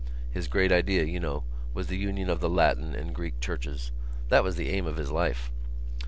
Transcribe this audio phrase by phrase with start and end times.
[0.31, 1.43] His great idea, you know,
[1.75, 3.91] was the union of the Latin and Greek Churches.
[4.29, 5.51] That was the aim of his life."